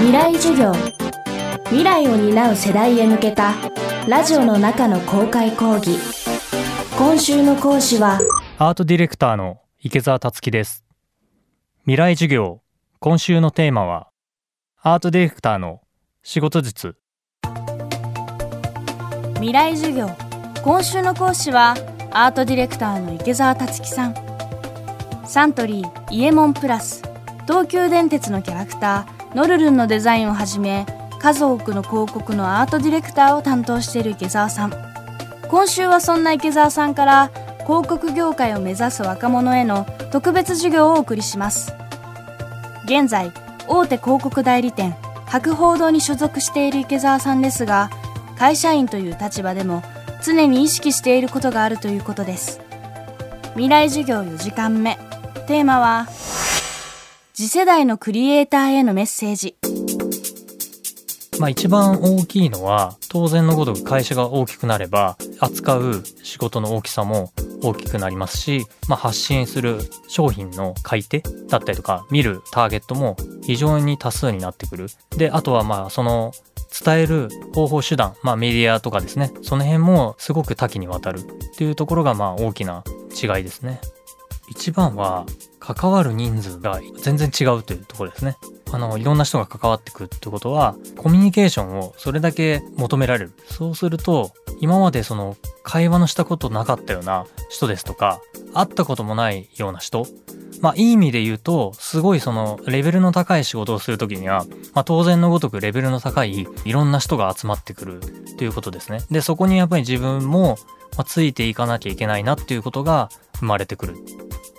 [0.00, 0.72] 未来授業。
[1.66, 3.52] 未来を担う世代へ向けた
[4.08, 5.98] ラジオの中の公開講義。
[6.96, 8.18] 今週の講師は
[8.56, 10.86] アートディレクターの池澤達樹です。
[11.82, 12.62] 未来授業。
[12.98, 14.08] 今週のテーマは
[14.80, 15.82] アートディレクターの
[16.22, 16.96] 仕事術。
[19.34, 20.08] 未来授業。
[20.64, 21.74] 今週の講師は
[22.10, 24.14] アートディレクターの池澤達樹さん。
[25.26, 27.02] サントリーイエモンプラス
[27.46, 30.86] 東急電鉄のキャラクターノルルンのデザインをはじめ
[31.20, 34.72] 数多くの広告のアートディレクターを担当している池澤さん。
[35.48, 37.30] 今週はそんな池澤さんから
[37.66, 41.74] 広告業界を目指す若者への特別授業をお送りします。
[42.84, 43.32] 現在
[43.68, 47.90] 大手広告代理店博報堂に所属している池澤さんですが
[48.36, 49.82] 会社員という立場でも
[50.24, 52.60] 常に意識していることがあるということです。
[53.52, 54.98] 未来授業4時間目。
[55.46, 56.06] テーマは
[57.32, 59.56] 次世代のクリエイターへのメッセージ
[61.38, 74.86] まあ一番大きいのは当然のごとく会社が大きくなれば扱う仕事の大きさも大きくなりますし、まあ、発信する商品の買い手だったりとか見るターゲットも非常に多数になってくる。
[75.16, 76.32] で、あとはまあその
[76.84, 81.22] 伝える方法手段、まあメディアとかですね、その辺もすごく多岐にわたるっ
[81.56, 83.80] ていうところがまあ大きな違いですね。
[84.50, 85.24] 一番は
[85.60, 88.36] 関わる人数が全然違うというところですね。
[88.72, 93.32] あの、いろんな人が関わってくるってことは、コミュニケーションをそれだけ求められる。
[93.46, 98.20] そうすると、今までその会話のしたことなかったような人ですとか、
[98.54, 100.06] 会ったこともないような人、
[100.60, 108.00] まあいい意味で言うと、すごいそのレベルの高い仕事をするときには、まあ当然のごとくレベルの高いいろんな人が集まってくる
[108.36, 109.00] ということですね。
[109.10, 110.58] で、そこにやっぱり自分も、
[111.06, 113.96] ついていかなきゃいけないなっていうことが生まれてくる。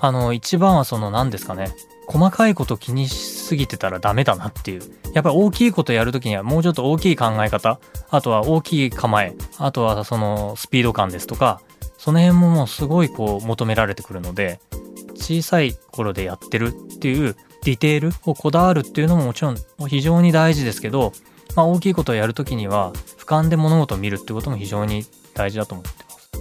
[0.01, 1.71] あの、一番はその何ですかね。
[2.07, 4.81] 細かいこと気にしすぎてたらダメだなっていう。
[5.13, 11.61] やっぱり大きいことやるときにはもうちょっと大きい考え方、あとは大きい構え、あとはそのスピード感ですとか、
[11.97, 14.59] その辺ももうすごいこう求められてくるので、
[15.15, 21.13] 小さい頃でやってるっていうディテールをこだわるっていうのももちろん非常に大事ですけど、
[21.55, 25.05] まあ大きいことをやるときには俯瞰で物事を見るってことも非常に
[25.35, 26.31] 大事だと思ってます。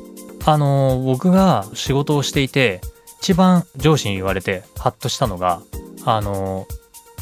[0.47, 2.81] あの、僕が仕事をしていて、
[3.21, 5.61] 一番上司に言われてハッとしたのが、
[6.07, 6.67] あの、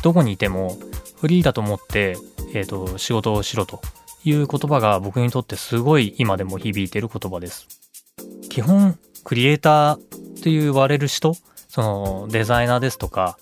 [0.02, 0.78] どこにいても
[1.20, 2.16] フリーだと思って、
[2.54, 3.80] え、ー、と、仕事をしろと
[4.24, 7.66] いう言葉が僕にとってすごい今でも響いてる言葉です。
[8.48, 9.98] 基本、クリエイターっ
[10.42, 11.34] て言われる人、
[11.68, 13.36] そのデザイナーですとか、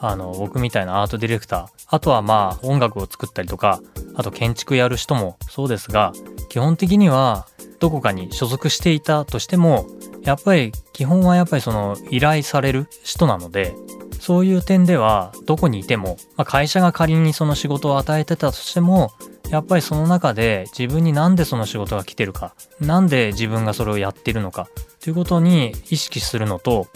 [0.00, 3.80] あの、僕みたいなアートディレクター、あとはまあ音楽を作ったりとか、
[4.14, 6.12] あと建築やる人もそうですが、
[6.48, 7.46] 基本的には
[7.80, 9.86] どこかに所属していたとしても、
[10.28, 13.74] やっぱり基本はやっぱりその依頼される人なので、
[14.20, 19.10] そういう点ではどこにいても、まあ、会社が仮にその仕事を与えてたとしても、
[19.48, 24.68] やっぱりその中で自分になんでその仕事が来てるか、なんで自分がそれをやってるのか、
[25.00, 26.88] ということに意識するのと、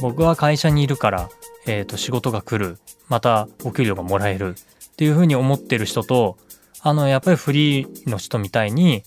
[0.00, 1.30] 僕は会社にいるから、
[1.68, 6.36] えっ、ー、と、仕事が来る、またお給料がもらえるっていうふうに思ってる人と、
[6.80, 9.04] あの、やっぱりフリーの人みたいに、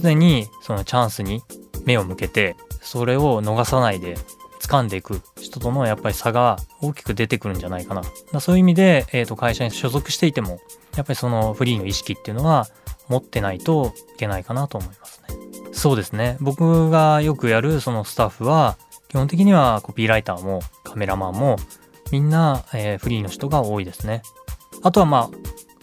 [0.00, 1.40] 常にそのチャンスに
[1.84, 4.16] 目を向けて、それを逃さないで
[4.60, 8.02] 掴んでいく人とのやっぱり差が大きく出てくるんじゃないかな。
[8.32, 10.60] だそういう意味で、えー、と会社に所属していても、
[10.96, 12.68] やっぱりそのフリーの意識っていうのは
[13.08, 15.36] 持ってないといけないかなと思いますね。
[15.72, 16.36] そうですね。
[16.40, 18.76] 僕がよくやるそのスタッフは、
[19.08, 21.56] 基本的にはコピーライターもカメラマンも
[22.12, 24.22] みんな、えー、フリーの人が多いですね。
[24.82, 25.30] あとはまあ、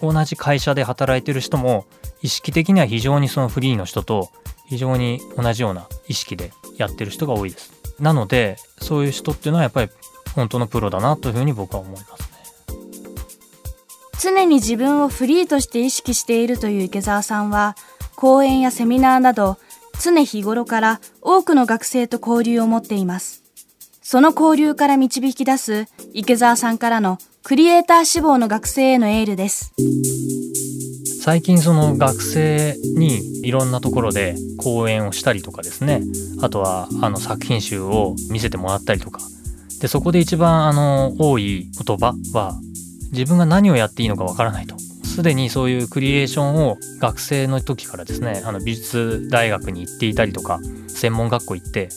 [0.02, 1.86] 同じ会社で働いてる人も
[2.22, 4.30] 意識的には非常にそのフリーの人と
[4.68, 6.52] 非常に同じような意識で
[6.82, 7.72] やってる人が多いです。
[8.00, 9.92] なので、そういう人っていうのはやっぱり
[10.36, 12.28] 本当のプロだなというふうに僕は思いますね。
[14.22, 17.76] 常に自分をフリーとして意識しているという池澤さんは、
[18.16, 19.58] 講演やセミナーなど、
[20.02, 23.44] 常日頃から多くの学生と交流を持っています。
[24.02, 29.74] その交流から導き出す池澤さんからのクリエイター志望の学生へのエールです。
[31.30, 36.02] 最近その学生にいろんなところで講演をしたりとかですね。
[36.42, 39.22] あとはあの作品集を見せてもらったりとか。
[39.80, 42.60] でそこで一番あの多い言葉は
[43.12, 44.76] 自分が何をやっていいのかわからないと。
[44.80, 51.90] すでにそういうクリエーションを学生の時からですねあの美術大学に行っていたりとか専門学校行って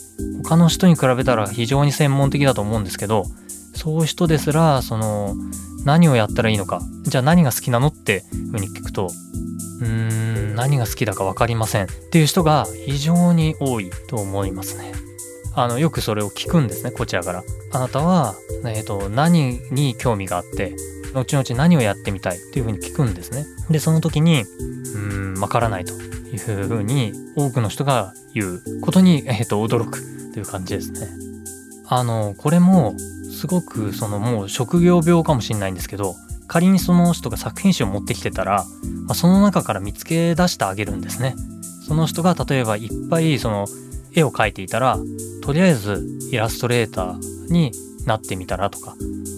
[0.45, 3.25] 他の人に比べたら非常に専門的だと思うんですけど
[3.75, 5.35] そういう人ですらその
[5.85, 9.09] 何をやったらいいのかじゃあ何が好きなのってふうに聞くと
[9.81, 14.93] うーん何が好きだか分かりませんっていう人が非常に多いと思いますね。
[15.55, 17.43] あのよくそれを聞くんですねこちらから。
[17.73, 18.35] あなたは、
[18.65, 20.75] えーと、何に興味があって
[21.15, 23.45] 後々何をやってみたいっていうふうに聞くんですね。
[23.71, 30.01] で、その時に、うーん、わからないというふうに多くの人が言うことに、えっ、と、驚く
[30.33, 31.09] という感じですね。
[31.87, 32.95] あの、これも、
[33.33, 36.15] すごくそのもう職業病かもしれないんですけど、
[36.47, 38.65] 仮にその人が作品集を持ってきてたら、
[39.07, 41.35] まあ、その中から見つけ出してあげるんですね。
[41.87, 43.67] その人が例えばいっぱいその
[44.15, 44.99] 絵を描いていたら、
[45.43, 47.73] とりあえずイラストレーターに
[48.07, 48.95] なってみたらとか、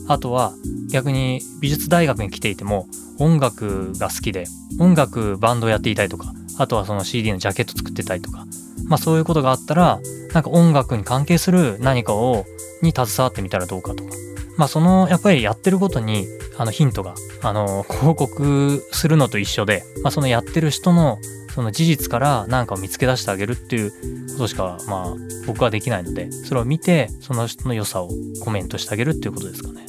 [0.09, 0.53] あとは
[0.91, 2.89] 逆に美術大学に来ていても
[3.19, 4.45] 音楽が好きで
[4.79, 6.35] 音楽バンドやっていたりとか。
[6.57, 8.47] あとはその CD のジャケット作ってたりとか。
[8.87, 10.01] まあそういうことがあったら
[10.33, 12.45] なんか音楽に関係する何かを
[12.83, 14.11] に携わってみたらどうかとか
[14.57, 16.27] まあそのやっぱりやってることに
[16.57, 21.19] あのヒントがあの広告するのと一緒で、まあ、そのやってる人の
[21.55, 23.93] その事実から何かを見つけ出してあげるっていう
[24.33, 25.15] ことしかまあ
[25.47, 28.09] 僕はできないのでそれを見てその人の良さを
[28.43, 29.87] コメントしてあげるっていうことですかね。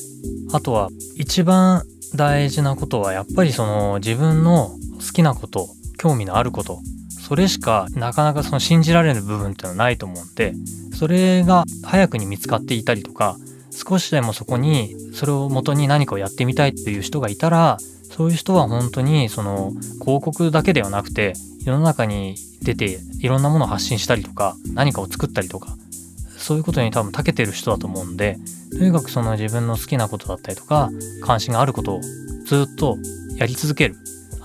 [0.53, 1.83] あとは一番
[2.13, 6.79] 大事なことはやっぱりその自分の好きなこと興味のあること
[7.27, 10.53] それしかなかなかその信じられる部分っていうのはないと思うんで
[10.93, 13.37] それが早くに見つかっていたりとか
[13.71, 21.33] 少しでもそこにそれを元に何かをやってみたいっていう人がいたらそういう人は本当にその広告だけではなくて
[21.63, 25.75] 世の中に出ていろんなものを発信したりとか何かを作ったりとか
[26.37, 28.37] そういうことに多分長けてる人だと思うんで
[28.77, 30.91] とにかくその自分の好きなことだったりとか
[31.23, 32.01] 関心があることを
[32.45, 32.97] ずっと
[33.35, 33.95] やり続ける。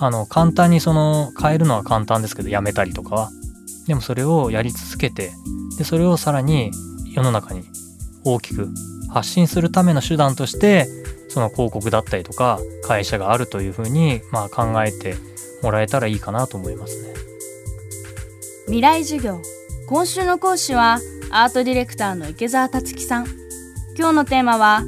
[0.02, 3.30] あの簡単にその変えるのは簡単ですけどやめたりとかは。
[3.86, 5.32] でもそれをやり続けて
[5.76, 6.70] でそれをさらに
[7.12, 7.64] 世の中に
[8.24, 8.68] 大きく
[9.08, 10.86] 発信するための手段として
[11.28, 15.16] その広告だったりとか会社があるというふうにまあ考えて
[15.62, 17.14] もらえたらいいかなと思いますね。
[18.66, 19.40] 未来授業。
[19.88, 21.00] 今週の講師は
[21.30, 23.26] アートディレクターの池澤達樹さん。
[23.98, 24.84] 今日のテーマは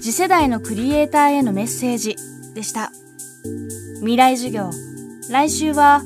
[0.00, 2.16] 次世代のクリエイターへのメッセージ
[2.54, 2.90] でした。
[4.00, 4.70] 未来授業。
[5.28, 6.02] 来週は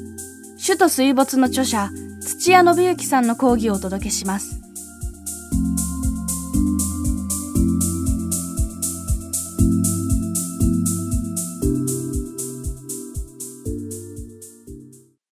[0.61, 4.64] 首都水没の著者土屋信之さんの講義をお届けします。